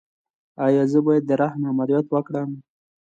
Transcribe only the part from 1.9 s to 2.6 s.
وکړم؟